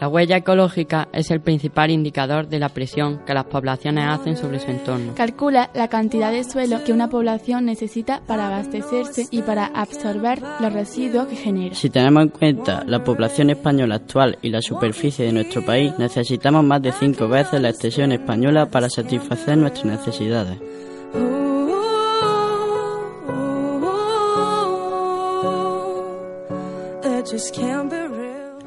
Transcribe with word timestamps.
La 0.00 0.08
huella 0.08 0.38
ecológica 0.38 1.08
es 1.12 1.30
el 1.30 1.42
principal 1.42 1.90
indicador 1.90 2.48
de 2.48 2.58
la 2.58 2.70
presión 2.70 3.20
que 3.26 3.34
las 3.34 3.44
poblaciones 3.44 4.06
hacen 4.08 4.34
sobre 4.34 4.58
su 4.58 4.70
entorno. 4.70 5.14
Calcula 5.14 5.70
la 5.74 5.88
cantidad 5.88 6.32
de 6.32 6.42
suelo 6.42 6.82
que 6.84 6.94
una 6.94 7.10
población 7.10 7.66
necesita 7.66 8.22
para 8.26 8.46
abastecerse 8.46 9.26
y 9.30 9.42
para 9.42 9.66
absorber 9.66 10.40
los 10.58 10.72
residuos 10.72 11.26
que 11.26 11.36
genera. 11.36 11.74
Si 11.74 11.90
tenemos 11.90 12.22
en 12.22 12.28
cuenta 12.30 12.82
la 12.86 13.04
población 13.04 13.50
española 13.50 13.96
actual 13.96 14.38
y 14.40 14.48
la 14.48 14.62
superficie 14.62 15.26
de 15.26 15.32
nuestro 15.32 15.62
país, 15.66 15.92
necesitamos 15.98 16.64
más 16.64 16.80
de 16.80 16.92
cinco 16.92 17.28
veces 17.28 17.60
la 17.60 17.68
extensión 17.68 18.12
española 18.12 18.70
para 18.70 18.88
satisfacer 18.88 19.58
nuestras 19.58 19.84
necesidades. 19.84 20.58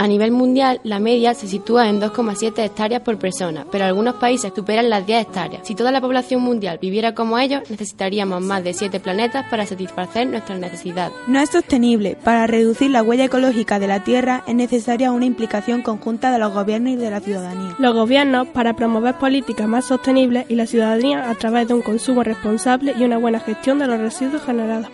A 0.00 0.06
nivel 0.06 0.30
mundial, 0.30 0.80
la 0.84 1.00
media 1.00 1.34
se 1.34 1.48
sitúa 1.48 1.88
en 1.88 2.00
2,7 2.00 2.64
hectáreas 2.64 3.02
por 3.02 3.18
persona, 3.18 3.66
pero 3.72 3.84
algunos 3.84 4.14
países 4.14 4.52
superan 4.54 4.90
las 4.90 5.04
10 5.04 5.22
hectáreas. 5.22 5.66
Si 5.66 5.74
toda 5.74 5.90
la 5.90 6.00
población 6.00 6.40
mundial 6.40 6.78
viviera 6.80 7.16
como 7.16 7.36
ellos, 7.36 7.68
necesitaríamos 7.68 8.40
más 8.40 8.62
de 8.62 8.74
7 8.74 9.00
planetas 9.00 9.46
para 9.50 9.66
satisfacer 9.66 10.28
nuestras 10.28 10.60
necesidades. 10.60 11.16
No 11.26 11.40
es 11.40 11.50
sostenible. 11.50 12.16
Para 12.22 12.46
reducir 12.46 12.92
la 12.92 13.02
huella 13.02 13.24
ecológica 13.24 13.80
de 13.80 13.88
la 13.88 14.04
Tierra 14.04 14.44
es 14.46 14.54
necesaria 14.54 15.10
una 15.10 15.26
implicación 15.26 15.82
conjunta 15.82 16.30
de 16.30 16.38
los 16.38 16.54
gobiernos 16.54 16.92
y 16.92 16.96
de 16.96 17.10
la 17.10 17.18
ciudadanía. 17.18 17.74
Los 17.80 17.92
gobiernos 17.92 18.46
para 18.46 18.74
promover 18.76 19.18
políticas 19.18 19.66
más 19.66 19.86
sostenibles 19.86 20.46
y 20.48 20.54
la 20.54 20.66
ciudadanía 20.66 21.28
a 21.28 21.34
través 21.34 21.66
de 21.66 21.74
un 21.74 21.82
consumo 21.82 22.22
responsable 22.22 22.94
y 22.96 23.02
una 23.02 23.18
buena 23.18 23.40
gestión 23.40 23.80
de 23.80 23.88
los 23.88 23.98
residuos 23.98 24.42
generados. 24.42 24.90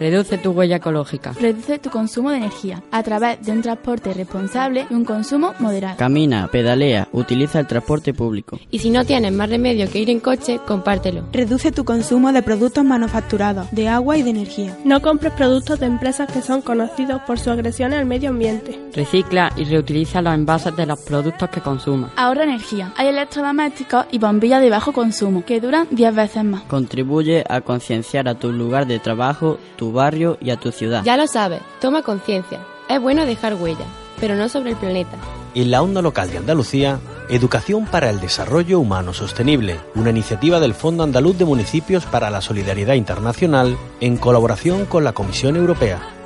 Reduce 0.00 0.38
tu 0.38 0.52
huella 0.52 0.76
ecológica. 0.76 1.34
Reduce 1.38 1.78
tu 1.78 1.90
consumo 1.90 2.30
de 2.30 2.38
energía 2.38 2.82
a 2.90 3.02
través 3.02 3.44
de 3.44 3.52
un 3.52 3.60
transporte 3.60 4.14
responsable 4.14 4.86
y 4.88 4.94
un 4.94 5.04
consumo 5.04 5.52
moderado. 5.58 5.98
Camina, 5.98 6.48
pedalea, 6.50 7.06
utiliza 7.12 7.60
el 7.60 7.66
transporte 7.66 8.14
público. 8.14 8.58
Y 8.70 8.78
si 8.78 8.88
no 8.88 9.04
tienes 9.04 9.30
más 9.34 9.50
remedio 9.50 9.90
que 9.90 9.98
ir 9.98 10.08
en 10.08 10.20
coche, 10.20 10.58
compártelo. 10.66 11.24
Reduce 11.32 11.70
tu 11.70 11.84
consumo 11.84 12.32
de 12.32 12.42
productos 12.42 12.82
manufacturados, 12.82 13.70
de 13.72 13.88
agua 13.88 14.16
y 14.16 14.22
de 14.22 14.30
energía. 14.30 14.74
No 14.86 15.02
compres 15.02 15.34
productos 15.34 15.78
de 15.80 15.86
empresas 15.86 16.32
que 16.32 16.40
son 16.40 16.62
conocidos 16.62 17.20
por 17.26 17.38
su 17.38 17.50
agresión 17.50 17.92
al 17.92 18.06
medio 18.06 18.30
ambiente. 18.30 18.80
Recicla 18.94 19.52
y 19.56 19.64
reutiliza 19.64 20.20
los 20.22 20.34
envases 20.34 20.74
de 20.76 20.86
los 20.86 20.98
productos 21.00 21.48
que 21.50 21.60
consumas. 21.60 22.10
Ahorra 22.16 22.44
energía. 22.44 22.92
Hay 22.96 23.08
electrodomésticos 23.08 24.06
y 24.10 24.18
bombillas 24.18 24.60
de 24.60 24.70
bajo 24.70 24.92
consumo 24.92 25.44
que 25.44 25.60
duran 25.60 25.86
10 25.90 26.14
veces 26.14 26.44
más. 26.44 26.62
Contribuye 26.62 27.44
a 27.48 27.60
concienciar 27.60 28.28
a 28.28 28.34
tu 28.34 28.52
lugar 28.52 28.86
de 28.86 28.98
trabajo, 28.98 29.58
tu 29.76 29.92
barrio 29.92 30.38
y 30.40 30.50
a 30.50 30.56
tu 30.56 30.72
ciudad. 30.72 31.04
Ya 31.04 31.16
lo 31.16 31.26
sabes, 31.26 31.60
toma 31.80 32.02
conciencia. 32.02 32.60
Es 32.88 33.00
bueno 33.00 33.26
dejar 33.26 33.54
huella, 33.54 33.86
pero 34.18 34.34
no 34.34 34.48
sobre 34.48 34.70
el 34.70 34.76
planeta. 34.76 35.16
En 35.54 35.70
la 35.70 35.82
onda 35.82 36.02
local 36.02 36.30
de 36.30 36.38
Andalucía, 36.38 37.00
Educación 37.28 37.86
para 37.86 38.10
el 38.10 38.20
Desarrollo 38.20 38.80
Humano 38.80 39.12
Sostenible, 39.12 39.78
una 39.94 40.10
iniciativa 40.10 40.58
del 40.58 40.74
Fondo 40.74 41.04
Andaluz 41.04 41.38
de 41.38 41.44
Municipios 41.44 42.04
para 42.04 42.30
la 42.30 42.40
Solidaridad 42.40 42.94
Internacional 42.94 43.76
en 44.00 44.16
colaboración 44.16 44.84
con 44.86 45.04
la 45.04 45.12
Comisión 45.12 45.54
Europea. 45.54 46.19